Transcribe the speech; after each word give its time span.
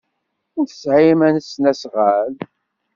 Ur 0.57 0.65
tesɛim 0.67 1.19
asnasɣal. 1.27 2.33